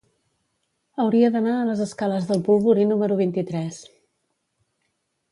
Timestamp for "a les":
1.57-1.83